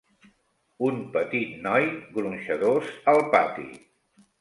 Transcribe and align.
Un 0.87 0.97
petit 1.17 1.53
noi 1.67 1.87
Gronxadors 2.17 2.91
al 3.15 3.25
pati. 3.39 3.73